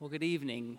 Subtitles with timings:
[0.00, 0.78] Well, good evening.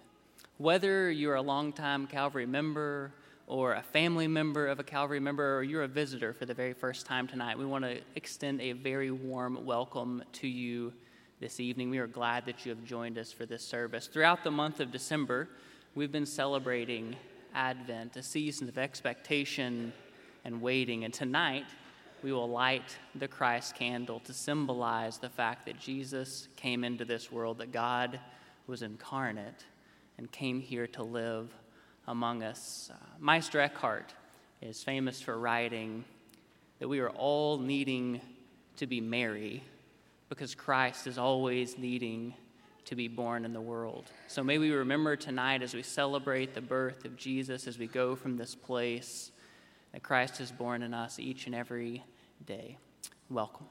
[0.59, 3.11] Whether you're a longtime Calvary member
[3.47, 6.71] or a family member of a Calvary member or you're a visitor for the very
[6.71, 10.93] first time tonight, we want to extend a very warm welcome to you
[11.41, 11.89] this evening.
[11.89, 14.07] We are glad that you have joined us for this service.
[14.07, 15.49] Throughout the month of December,
[15.95, 17.17] we've been celebrating
[17.53, 19.91] Advent, a season of expectation
[20.45, 21.03] and waiting.
[21.03, 21.65] And tonight,
[22.23, 27.29] we will light the Christ candle to symbolize the fact that Jesus came into this
[27.29, 28.21] world, that God
[28.69, 29.65] was incarnate
[30.17, 31.51] and came here to live
[32.07, 32.91] among us.
[32.93, 34.13] Uh, Meister Eckhart
[34.61, 36.05] is famous for writing
[36.77, 38.21] that we are all needing
[38.77, 39.63] to be merry
[40.29, 42.35] because Christ is always needing
[42.85, 44.05] to be born in the world.
[44.27, 48.15] So may we remember tonight as we celebrate the birth of Jesus, as we go
[48.15, 49.31] from this place,
[49.93, 52.03] that Christ is born in us each and every
[52.45, 52.77] day.
[53.29, 53.65] Welcome.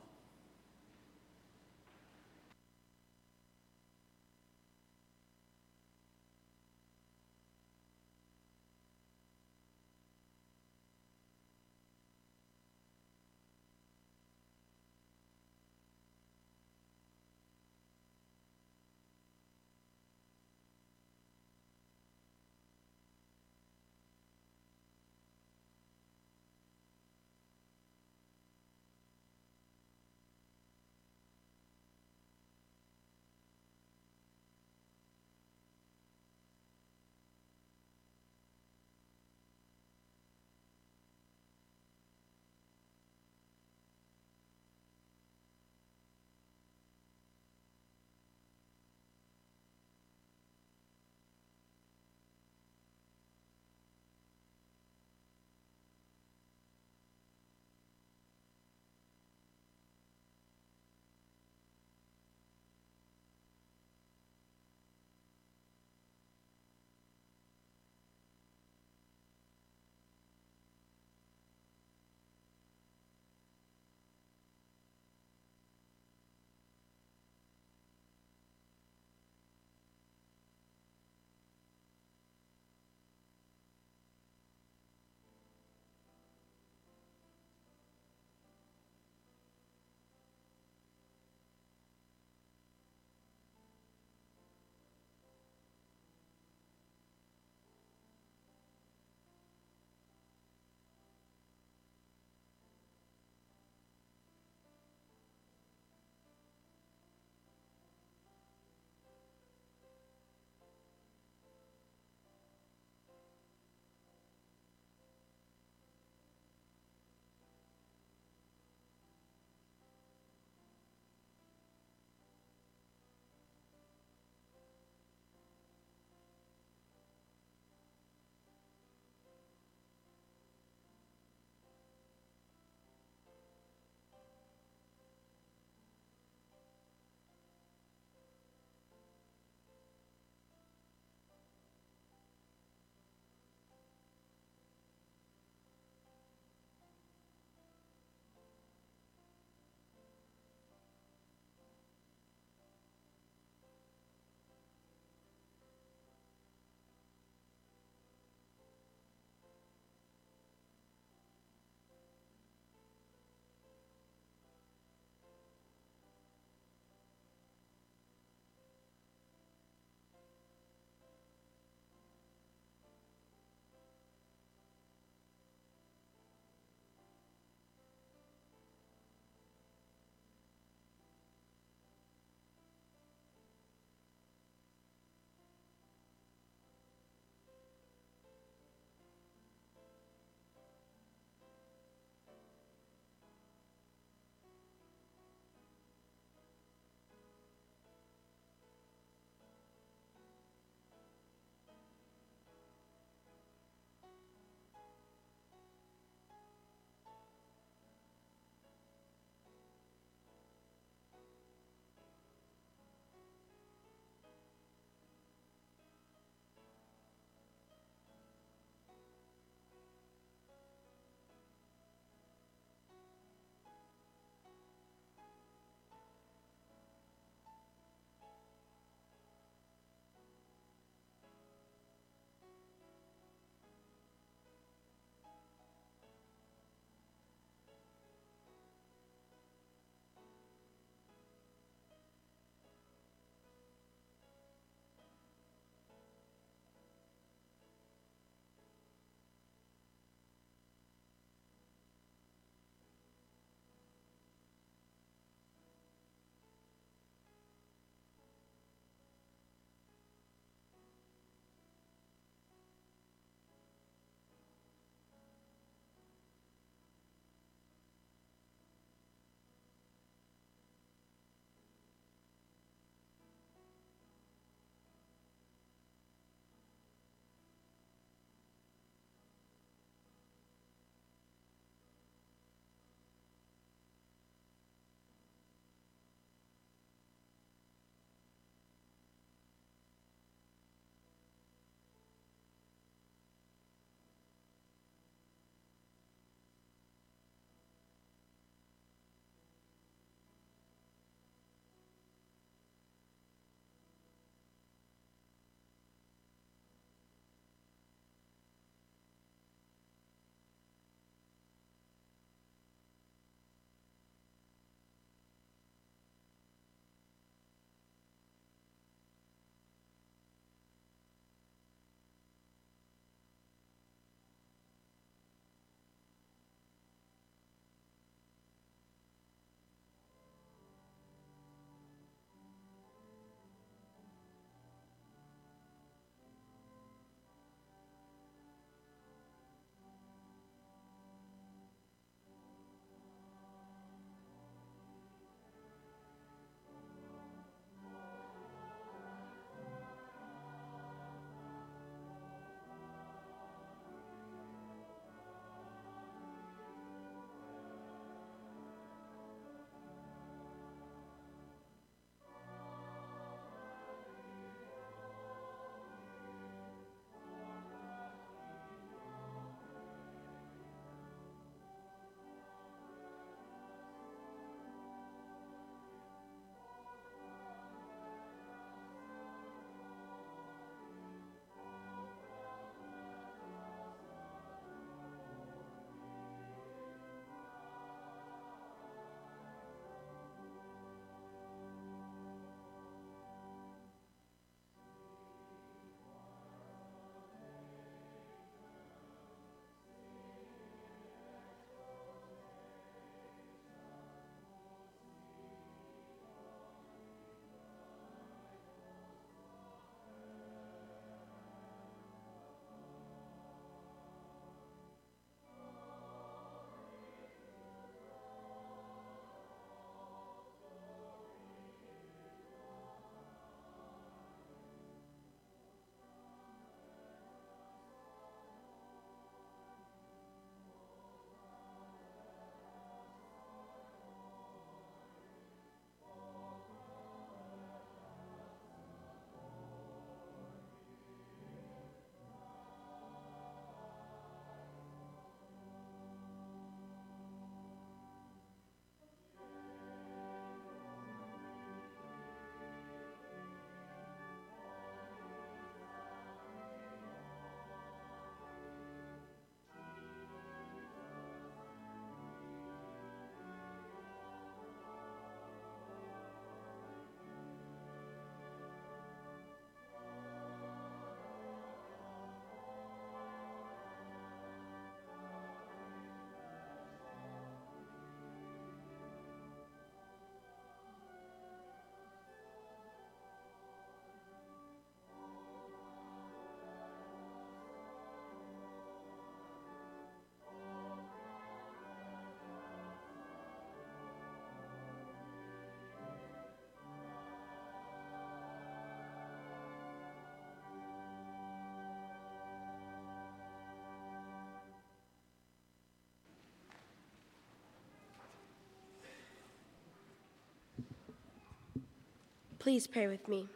[512.69, 513.47] Please pray with me.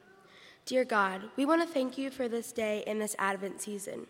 [0.65, 4.07] Dear God, we want to thank you for this day and this Advent season.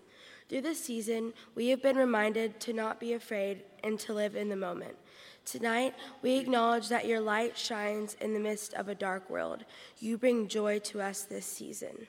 [0.49, 4.49] Through this season, we have been reminded to not be afraid and to live in
[4.49, 4.94] the moment.
[5.44, 9.64] Tonight, we acknowledge that your light shines in the midst of a dark world.
[9.99, 12.06] You bring joy to us this season.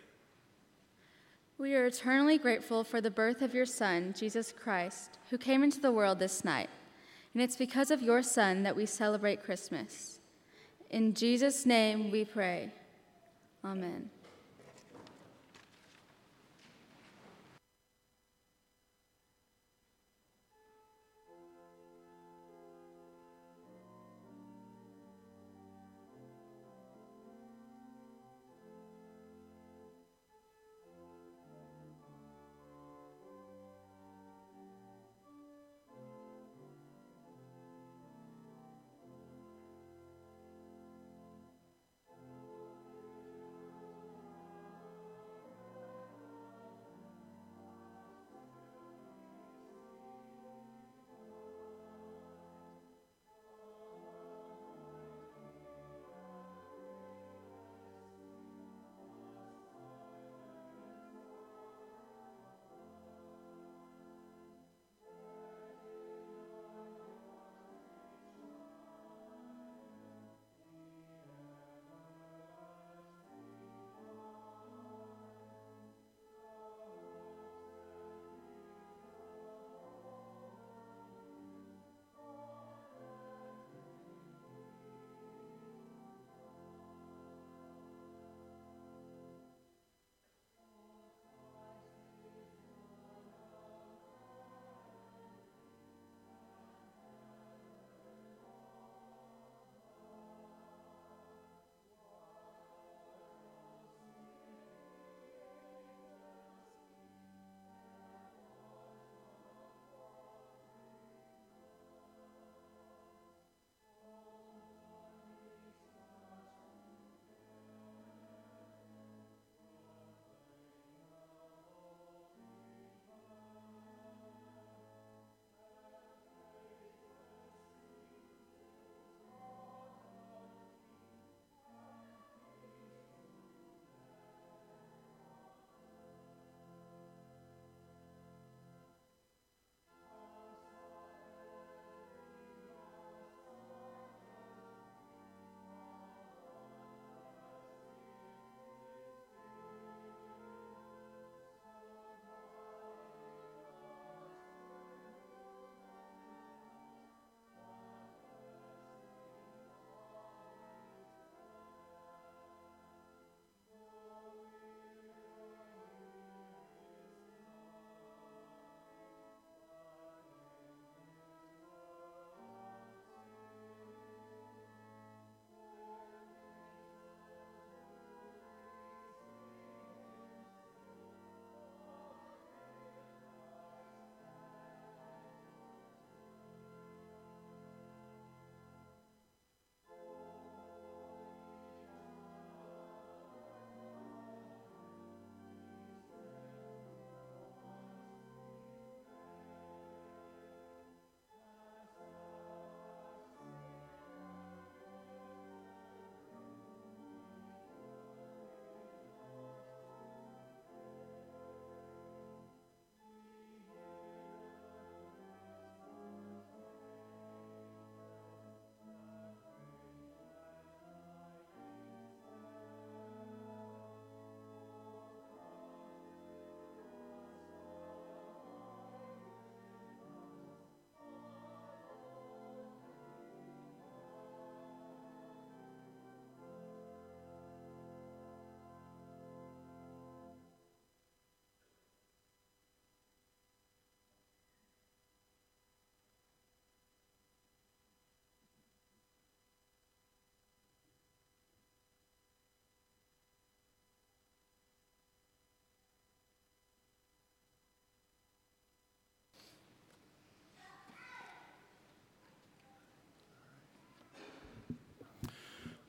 [1.57, 5.81] We are eternally grateful for the birth of your Son, Jesus Christ, who came into
[5.81, 6.69] the world this night.
[7.33, 10.19] And it's because of your Son that we celebrate Christmas.
[10.91, 12.71] In Jesus' name we pray.
[13.65, 14.09] Amen.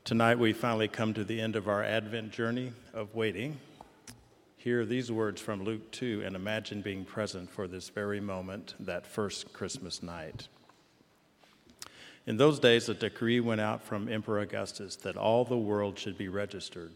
[0.04, 3.56] Tonight, we finally come to the end of our Advent journey of waiting.
[4.58, 9.06] Hear these words from Luke 2 and imagine being present for this very moment, that
[9.06, 10.48] first Christmas night.
[12.26, 16.18] In those days, a decree went out from Emperor Augustus that all the world should
[16.18, 16.92] be registered.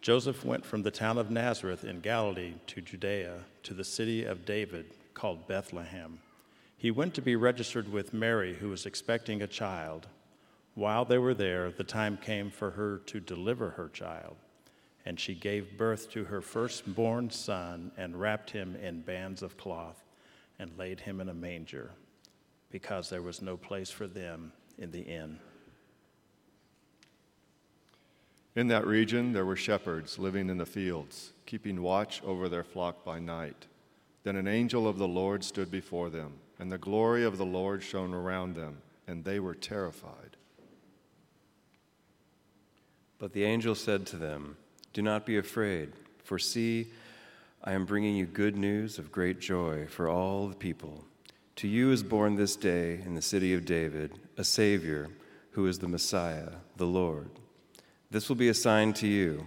[0.00, 4.44] Joseph went from the town of Nazareth in Galilee to Judea, to the city of
[4.44, 6.18] David called Bethlehem.
[6.76, 10.08] He went to be registered with Mary, who was expecting a child.
[10.76, 14.36] While they were there, the time came for her to deliver her child.
[15.06, 20.04] And she gave birth to her firstborn son and wrapped him in bands of cloth
[20.58, 21.92] and laid him in a manger
[22.70, 25.38] because there was no place for them in the inn.
[28.54, 33.02] In that region, there were shepherds living in the fields, keeping watch over their flock
[33.02, 33.66] by night.
[34.24, 37.82] Then an angel of the Lord stood before them, and the glory of the Lord
[37.82, 40.36] shone around them, and they were terrified.
[43.18, 44.56] But the angel said to them,
[44.92, 46.88] Do not be afraid, for see,
[47.64, 51.04] I am bringing you good news of great joy for all the people.
[51.56, 55.08] To you is born this day in the city of David a Savior
[55.52, 57.30] who is the Messiah, the Lord.
[58.10, 59.46] This will be a sign to you.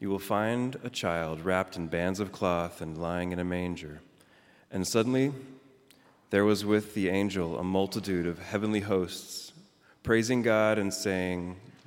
[0.00, 4.00] You will find a child wrapped in bands of cloth and lying in a manger.
[4.72, 5.32] And suddenly
[6.30, 9.52] there was with the angel a multitude of heavenly hosts,
[10.02, 11.56] praising God and saying,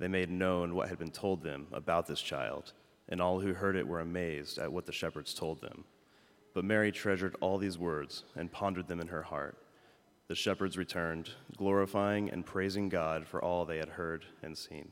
[0.00, 2.72] they made known what had been told them about this child,
[3.10, 5.84] and all who heard it were amazed at what the shepherds told them.
[6.54, 9.58] But Mary treasured all these words and pondered them in her heart.
[10.26, 14.90] The shepherds returned, glorifying and praising God for all they had heard and seen.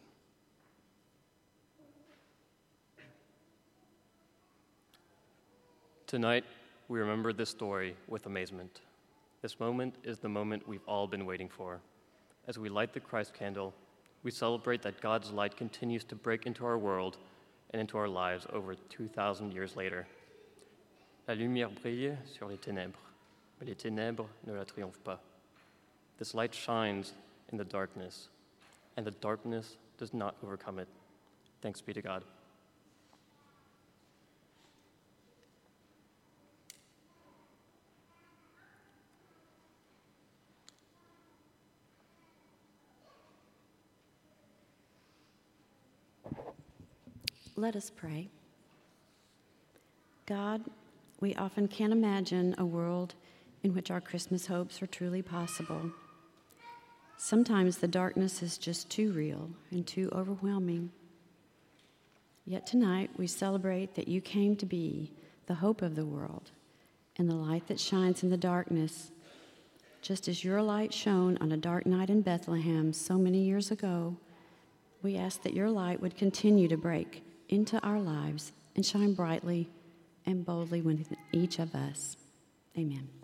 [6.07, 6.45] Tonight,
[6.89, 8.83] we remember this story with amazement.
[9.41, 11.81] This moment is the moment we've all been waiting for.
[12.47, 13.75] As we light the Christ candle,
[14.23, 17.17] we celebrate that God's light continues to break into our world
[17.71, 20.07] and into our lives over 2,000 years later.
[21.27, 22.99] La lumière brille sur les ténèbres,
[23.61, 25.21] mais les ténèbres ne la triomphent pas.
[26.19, 27.13] This light shines
[27.53, 28.29] in the darkness,
[28.97, 30.89] and the darkness does not overcome it.
[31.61, 32.25] Thanks be to God.
[47.59, 48.29] Let us pray.
[50.27, 50.63] God,
[51.19, 53.17] we often can't imagine a world
[53.65, 55.91] in which our Christmas hopes are truly possible.
[57.17, 60.93] Sometimes the darkness is just too real and too overwhelming.
[62.47, 65.11] Yet tonight we celebrate that you came to be
[65.47, 66.53] the hope of the world
[67.17, 69.11] and the light that shines in the darkness.
[70.01, 74.17] Just as your light shone on a dark night in Bethlehem so many years ago,
[75.03, 79.69] we ask that your light would continue to break into our lives and shine brightly
[80.27, 82.17] and boldly within each of us.
[82.77, 83.18] Amen.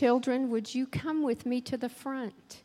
[0.00, 2.62] Children, would you come with me to the front?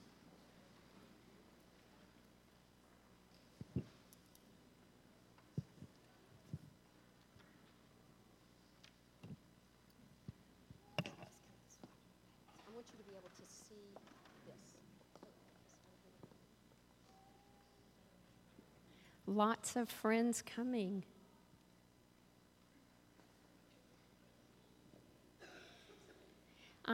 [19.27, 21.03] Lots of friends coming.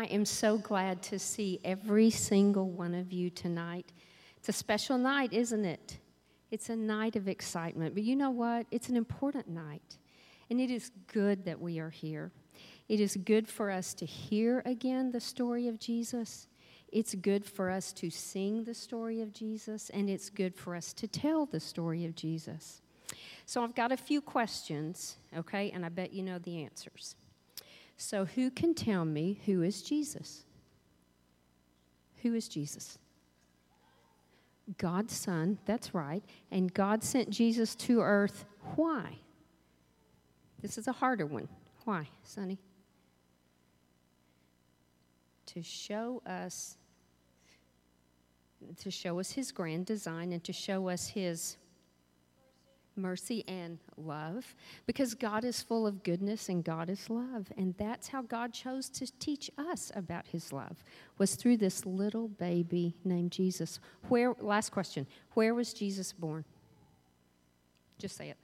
[0.02, 3.92] I am so glad to see every single one of you tonight.
[4.36, 6.00] It's a special night, isn't it?
[6.50, 7.94] It's a night of excitement.
[7.94, 8.66] But you know what?
[8.72, 10.00] It's an important night.
[10.50, 12.32] And it is good that we are here.
[12.90, 16.48] It is good for us to hear again the story of Jesus.
[16.92, 20.94] It's good for us to sing the story of Jesus, and it's good for us
[20.94, 22.82] to tell the story of Jesus.
[23.46, 27.16] So I've got a few questions, okay, and I bet you know the answers.
[28.02, 30.44] So, who can tell me who is Jesus?
[32.24, 32.98] Who is Jesus?
[34.80, 36.24] God's Son, that's right.
[36.50, 38.46] And God sent Jesus to earth.
[38.76, 39.20] Why?
[40.64, 41.48] This is a harder one.
[41.86, 42.58] Why, Sonny?
[45.46, 46.78] To show us
[48.78, 51.58] to show us his grand design and to show us his
[53.02, 57.52] mercy and love because God is full of goodness and God is love.
[57.58, 60.84] And that's how God chose to teach us about his love
[61.18, 63.80] was through this little baby named Jesus.
[64.10, 66.46] Where last question where was Jesus born?
[67.98, 68.38] Just say it.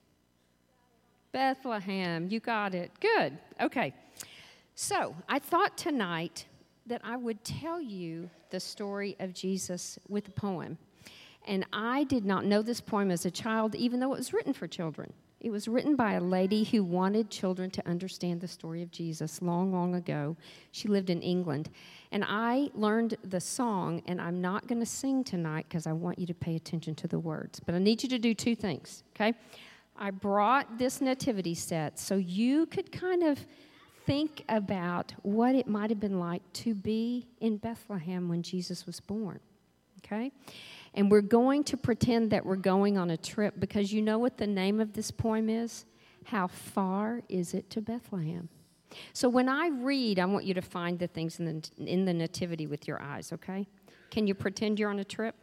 [1.31, 2.27] Bethlehem.
[2.29, 2.91] You got it.
[2.99, 3.37] Good.
[3.61, 3.93] Okay.
[4.75, 6.45] So I thought tonight
[6.85, 10.77] that I would tell you the story of Jesus with a poem
[11.47, 14.53] and I did not know this poem as a child, even though it was written
[14.53, 15.13] for children.
[15.39, 19.41] It was written by a lady who wanted children to understand the story of Jesus
[19.41, 20.35] long, long ago.
[20.71, 21.69] She lived in England.
[22.11, 26.17] And I learned the song, and I'm not going to sing tonight because I want
[26.17, 27.59] you to pay attention to the words.
[27.59, 29.33] But I need you to do two things, okay?
[29.95, 33.45] I brought this nativity set so you could kind of
[34.05, 38.99] think about what it might have been like to be in Bethlehem when Jesus was
[38.99, 39.39] born,
[40.03, 40.31] okay?
[40.97, 44.39] And we're going to pretend that we're going on a trip because you know what
[44.39, 45.85] the name of this poem is?
[46.25, 48.49] How far is it to Bethlehem?
[49.13, 52.13] So when I read, I want you to find the things in the, in the
[52.15, 53.67] Nativity with your eyes, okay?
[54.09, 55.35] Can you pretend you're on a trip?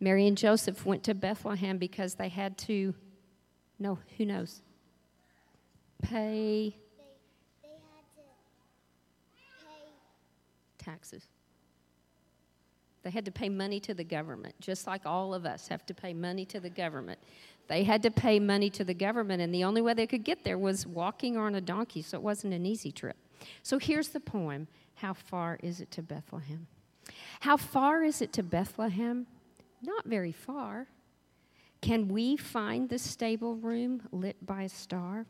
[0.00, 2.94] Mary and Joseph went to Bethlehem because they had to,
[3.78, 4.62] no, who knows?
[6.00, 7.04] Pay, they,
[7.62, 7.76] they pay
[10.78, 11.28] taxes.
[13.02, 15.94] They had to pay money to the government, just like all of us have to
[15.94, 17.18] pay money to the government.
[17.68, 20.44] They had to pay money to the government, and the only way they could get
[20.44, 23.16] there was walking or on a donkey, so it wasn't an easy trip.
[23.62, 26.66] So here's the poem How far is it to Bethlehem?
[27.40, 29.26] How far is it to Bethlehem?
[29.82, 30.86] Not very far.
[31.80, 35.26] Can we find the stable room lit by a star?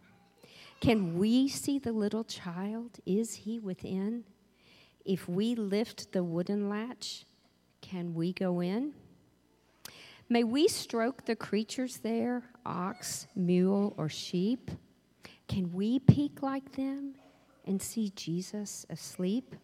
[0.81, 2.99] Can we see the little child?
[3.07, 4.25] Is he within?
[5.05, 7.25] If we lift the wooden latch,
[7.83, 8.95] can we go in?
[10.31, 14.71] May we stroke the creatures there, ox, mule, or sheep?
[15.47, 17.17] Can we peek like them
[17.67, 19.55] and see Jesus asleep?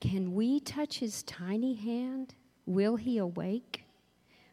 [0.00, 2.34] Can we touch his tiny hand?
[2.66, 3.84] Will he awake?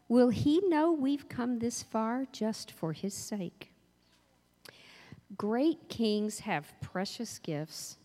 [0.08, 3.72] Will he know we've come this far just for his sake?
[5.38, 7.98] Great kings have precious gifts,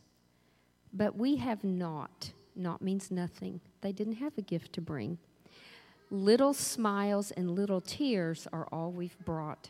[0.92, 2.32] but we have not.
[2.56, 3.60] Not means nothing.
[3.84, 5.18] They didn't have a gift to bring.
[6.10, 9.68] Little smiles and little tears are all we've brought.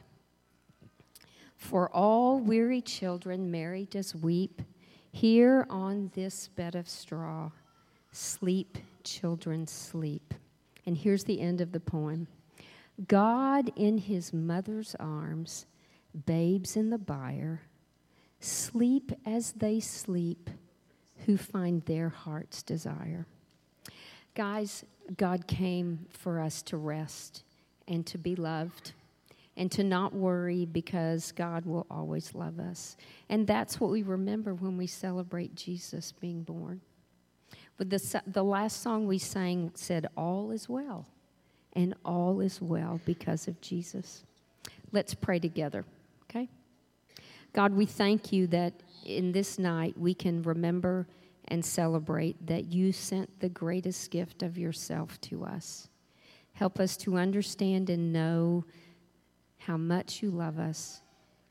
[1.56, 4.62] For all weary children, Mary does weep.
[5.10, 7.50] Here on this bed of straw,
[8.12, 10.32] sleep, children, sleep.
[10.86, 12.28] And here's the end of the poem
[13.08, 15.66] God in his mother's arms,
[16.24, 17.62] babes in the byre,
[18.38, 20.50] sleep as they sleep
[21.26, 23.26] who find their heart's desire.
[24.34, 24.84] Guys,
[25.16, 27.44] God came for us to rest
[27.86, 28.92] and to be loved
[29.56, 32.96] and to not worry because God will always love us.
[33.28, 36.80] And that's what we remember when we celebrate Jesus being born.
[37.76, 41.06] But the, the last song we sang said, All is well,
[41.74, 44.24] and all is well because of Jesus.
[44.92, 45.84] Let's pray together,
[46.24, 46.48] okay?
[47.52, 51.06] God, we thank you that in this night we can remember
[51.48, 55.88] and celebrate that you sent the greatest gift of yourself to us.
[56.52, 58.64] Help us to understand and know
[59.58, 61.00] how much you love us,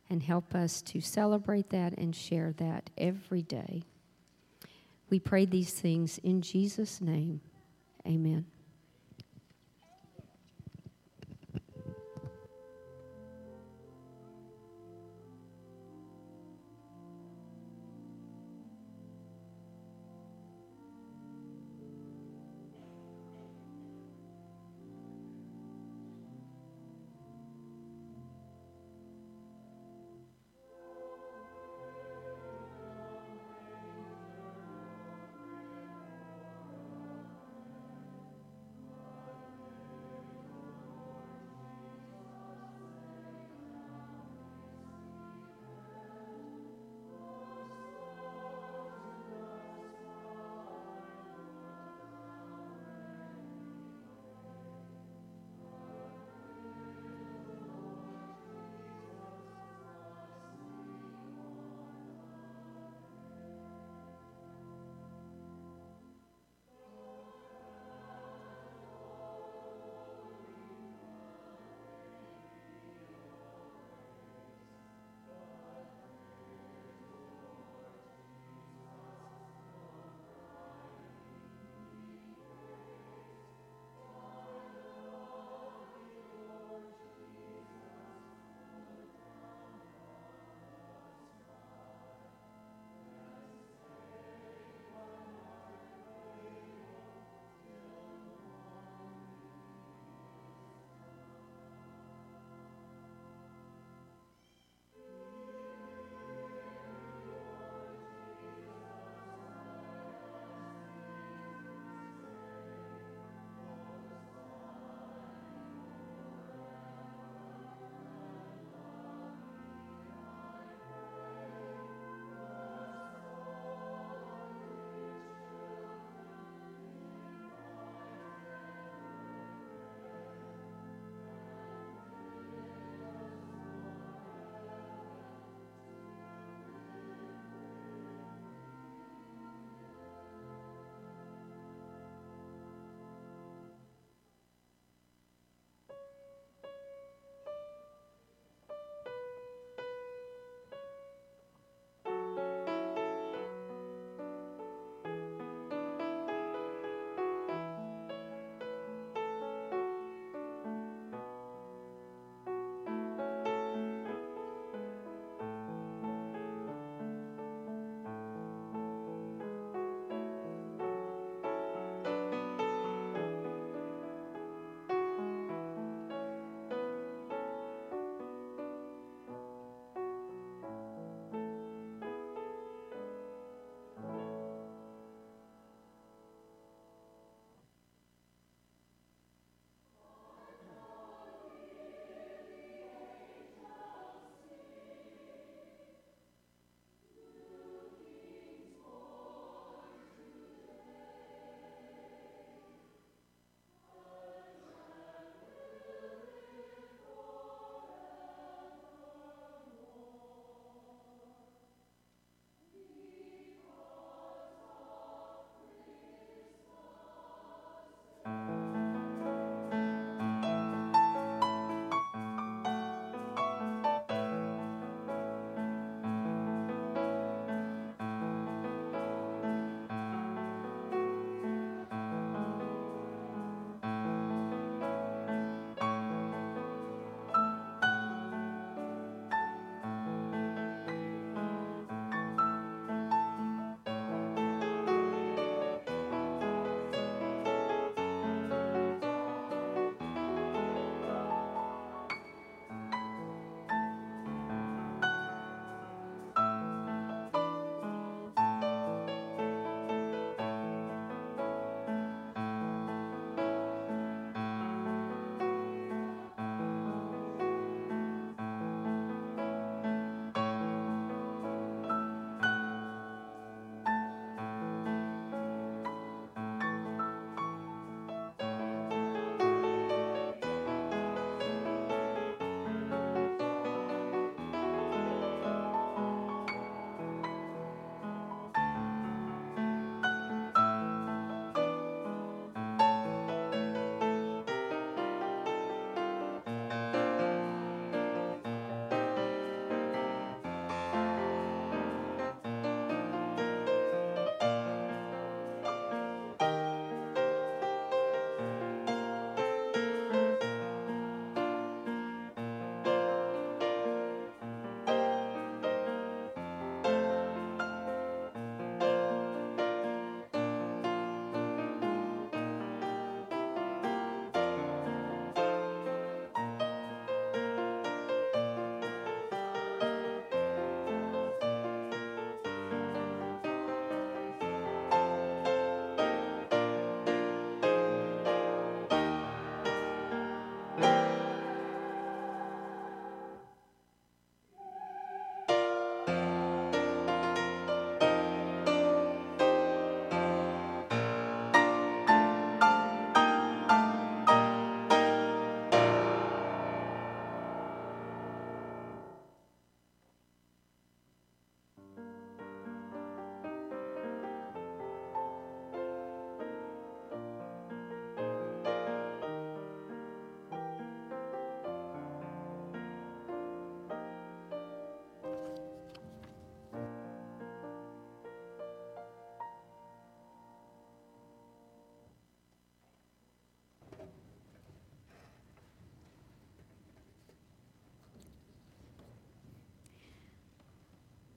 [0.09, 3.83] and help us to celebrate that and share that every day.
[5.09, 7.41] We pray these things in Jesus' name.
[8.05, 8.45] Amen.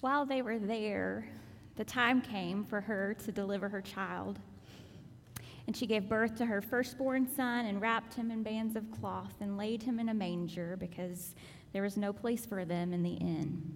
[0.07, 1.27] While they were there,
[1.75, 4.39] the time came for her to deliver her child.
[5.67, 9.35] And she gave birth to her firstborn son and wrapped him in bands of cloth
[9.41, 11.35] and laid him in a manger because
[11.73, 13.75] there was no place for them in the inn.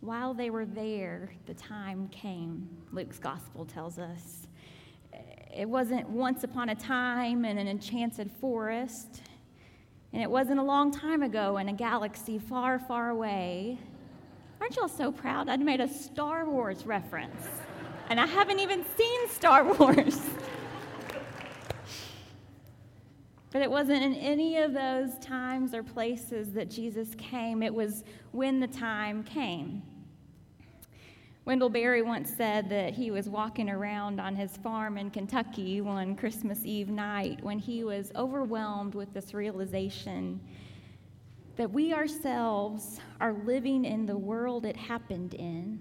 [0.00, 4.48] While they were there, the time came, Luke's gospel tells us.
[5.56, 9.22] It wasn't once upon a time in an enchanted forest,
[10.14, 13.76] and it wasn't a long time ago in a galaxy far, far away.
[14.60, 15.48] Aren't y'all so proud?
[15.48, 17.48] I'd made a Star Wars reference,
[18.08, 20.20] and I haven't even seen Star Wars.
[23.50, 27.60] But it wasn't in any of those times or places that Jesus came.
[27.60, 29.82] It was when the time came.
[31.44, 36.16] Wendell Berry once said that he was walking around on his farm in Kentucky one
[36.16, 40.40] Christmas Eve night when he was overwhelmed with this realization
[41.56, 45.78] that we ourselves are living in the world it happened in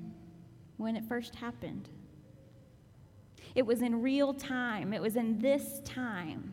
[0.75, 1.87] when it first happened.
[3.55, 6.51] It was in real time, it was in this time,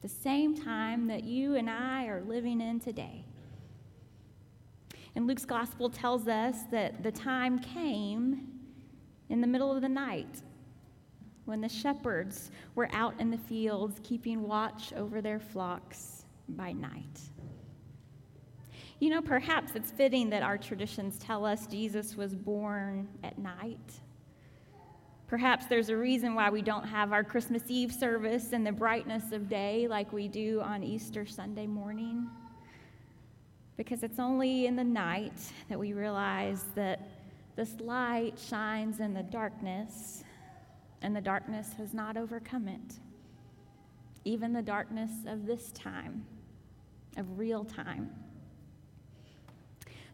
[0.00, 3.23] the same time that you and I are living in today.
[5.16, 8.48] And Luke's gospel tells us that the time came
[9.28, 10.42] in the middle of the night
[11.44, 17.20] when the shepherds were out in the fields keeping watch over their flocks by night.
[19.00, 24.00] You know, perhaps it's fitting that our traditions tell us Jesus was born at night.
[25.26, 29.32] Perhaps there's a reason why we don't have our Christmas Eve service in the brightness
[29.32, 32.28] of day like we do on Easter Sunday morning
[33.76, 37.08] because it's only in the night that we realize that
[37.56, 40.24] this light shines in the darkness,
[41.02, 42.98] and the darkness has not overcome it.
[44.24, 46.24] Even the darkness of this time,
[47.16, 48.10] of real time.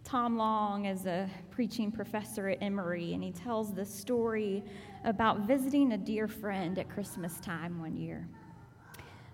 [0.04, 4.62] Tom Long is a preaching professor at Emory, and he tells the story
[5.04, 8.26] about visiting a dear friend at Christmas time one year.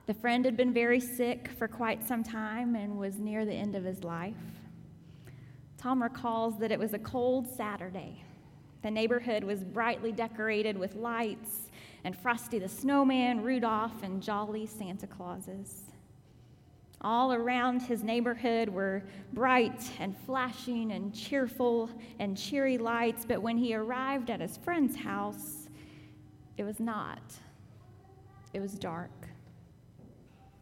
[0.07, 3.75] The friend had been very sick for quite some time and was near the end
[3.75, 4.35] of his life.
[5.79, 8.23] Tom recalls that it was a cold Saturday.
[8.83, 11.73] The neighborhood was brightly decorated with lights
[12.05, 15.83] and Frosty the Snowman, Rudolph, and jolly Santa Clauses.
[17.01, 19.03] All around his neighborhood were
[19.33, 21.91] bright and flashing and cheerful
[22.21, 25.69] and cheery lights, but when he arrived at his friend's house,
[26.57, 27.35] it was not.
[28.55, 29.11] It was dark.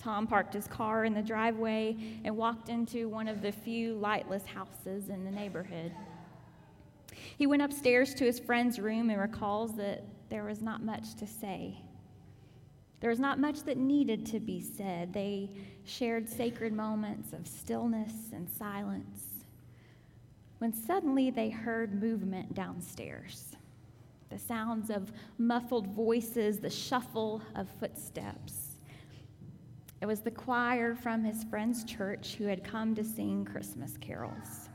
[0.05, 4.45] Tom parked his car in the driveway and walked into one of the few lightless
[4.45, 5.93] houses in the neighborhood.
[7.39, 11.27] He went upstairs to his friend's room and recalls that there was not much to
[11.27, 11.81] say.
[13.01, 15.15] There was not much that needed to be said.
[15.15, 15.49] They
[15.87, 19.25] shared sacred moments of stillness and silence.
[20.59, 23.57] When suddenly they heard movement downstairs
[24.29, 28.64] the sounds of muffled voices, the shuffle of footsteps.
[30.05, 34.69] It was the choir from his friend's church who had come to sing Christmas carols.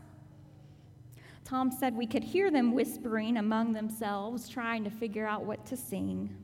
[1.46, 5.78] Tom said we could hear them whispering among themselves, trying to figure out what to
[5.78, 6.36] sing.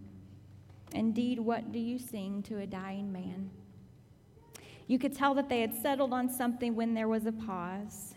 [0.94, 3.50] Indeed, what do you sing to a dying man?
[4.86, 8.14] You could tell that they had settled on something when there was a pause.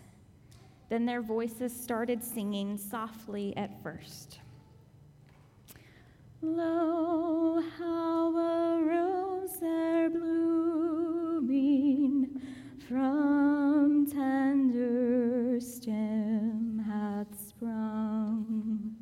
[0.87, 4.37] Then their voices started singing softly at first.
[6.41, 9.59] Lo, how a rose
[10.09, 11.49] blooming
[12.87, 18.95] from tender stem hath sprung.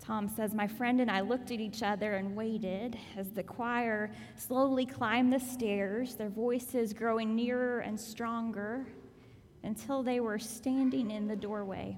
[0.00, 4.10] Tom says, My friend and I looked at each other and waited as the choir
[4.34, 8.88] slowly climbed the stairs, their voices growing nearer and stronger
[9.62, 11.96] until they were standing in the doorway.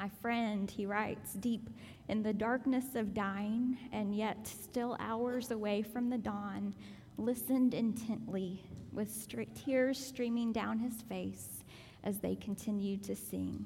[0.00, 1.68] My friend, he writes, deep
[2.08, 6.74] in the darkness of dying, and yet still hours away from the dawn,
[7.18, 11.64] listened intently with tears streaming down his face
[12.02, 13.62] as they continued to sing.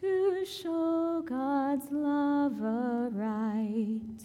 [0.00, 4.22] To show God's love aright,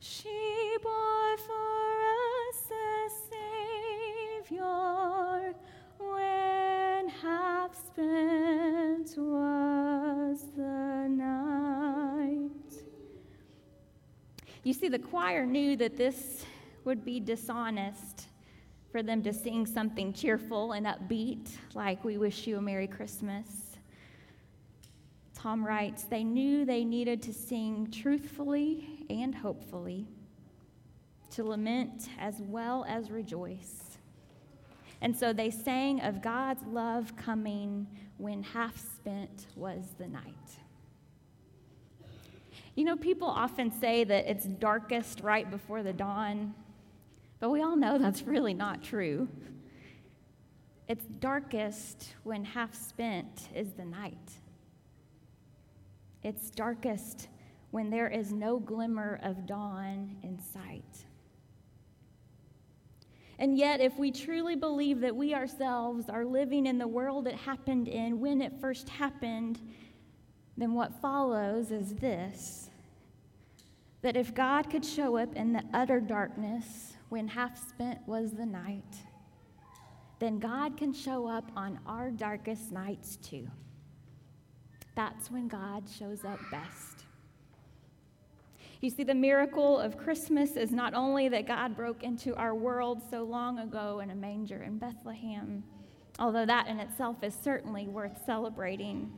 [0.00, 2.00] she bore for
[2.48, 3.08] us a
[4.48, 5.27] Savior
[7.68, 12.50] half spent was the night.
[14.62, 16.44] You see, the choir knew that this
[16.84, 18.26] would be dishonest
[18.90, 23.46] for them to sing something cheerful and upbeat, like We Wish You a Merry Christmas.
[25.34, 30.06] Tom writes, they knew they needed to sing truthfully and hopefully,
[31.30, 33.87] to lament as well as rejoice.
[35.00, 37.86] And so they sang of God's love coming
[38.16, 40.34] when half spent was the night.
[42.74, 46.54] You know, people often say that it's darkest right before the dawn,
[47.40, 49.28] but we all know that's really not true.
[50.88, 54.32] It's darkest when half spent is the night.
[56.22, 57.28] It's darkest
[57.70, 61.04] when there is no glimmer of dawn in sight.
[63.38, 67.36] And yet, if we truly believe that we ourselves are living in the world it
[67.36, 69.60] happened in when it first happened,
[70.56, 72.70] then what follows is this
[74.00, 78.46] that if God could show up in the utter darkness when half spent was the
[78.46, 78.94] night,
[80.20, 83.48] then God can show up on our darkest nights too.
[84.94, 86.97] That's when God shows up best.
[88.80, 93.02] You see, the miracle of Christmas is not only that God broke into our world
[93.10, 95.64] so long ago in a manger in Bethlehem,
[96.20, 99.12] although that in itself is certainly worth celebrating.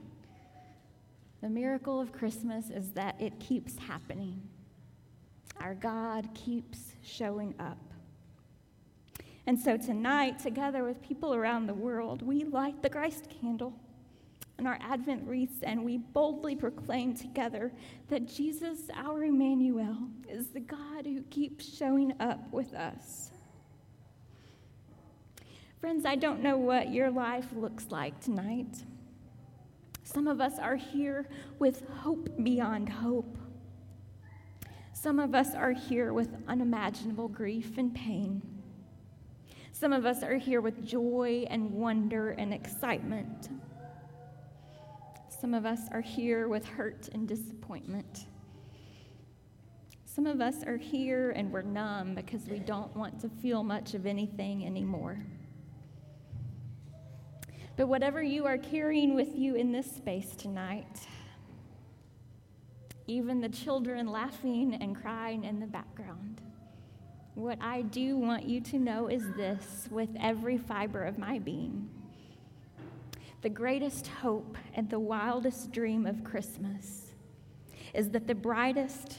[1.42, 4.40] The miracle of Christmas is that it keeps happening.
[5.60, 7.78] Our God keeps showing up.
[9.46, 13.74] And so tonight, together with people around the world, we light the Christ candle
[14.60, 17.72] and our Advent wreaths, and we boldly proclaim together
[18.08, 19.96] that Jesus, our Emmanuel,
[20.28, 23.30] is the God who keeps showing up with us.
[25.80, 28.84] Friends, I don't know what your life looks like tonight.
[30.04, 31.26] Some of us are here
[31.58, 33.38] with hope beyond hope.
[34.92, 38.42] Some of us are here with unimaginable grief and pain.
[39.72, 43.48] Some of us are here with joy and wonder and excitement.
[45.40, 48.26] Some of us are here with hurt and disappointment.
[50.04, 53.94] Some of us are here and we're numb because we don't want to feel much
[53.94, 55.18] of anything anymore.
[57.76, 61.06] But whatever you are carrying with you in this space tonight,
[63.06, 66.42] even the children laughing and crying in the background,
[67.34, 71.88] what I do want you to know is this with every fiber of my being
[73.42, 77.06] the greatest hope and the wildest dream of Christmas
[77.94, 79.18] is that the brightest,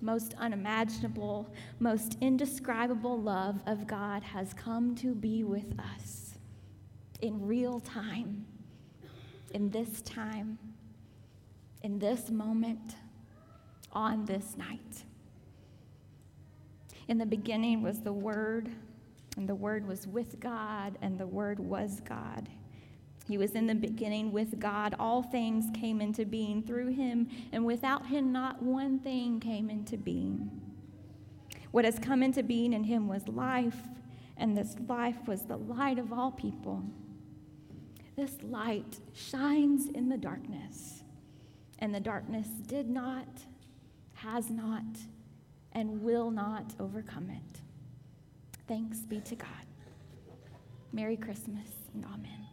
[0.00, 6.34] most unimaginable, most indescribable love of God has come to be with us
[7.22, 8.44] in real time,
[9.52, 10.58] in this time,
[11.82, 12.96] in this moment,
[13.92, 15.04] on this night.
[17.08, 18.70] In the beginning was the Word,
[19.36, 22.48] and the Word was with God, and the Word was God.
[23.26, 24.94] He was in the beginning with God.
[24.98, 29.96] All things came into being through him, and without him, not one thing came into
[29.96, 30.50] being.
[31.70, 33.78] What has come into being in him was life,
[34.36, 36.84] and this life was the light of all people.
[38.16, 41.02] This light shines in the darkness,
[41.78, 43.26] and the darkness did not,
[44.12, 44.84] has not,
[45.72, 47.60] and will not overcome it.
[48.68, 49.48] Thanks be to God.
[50.92, 52.43] Merry Christmas and Amen.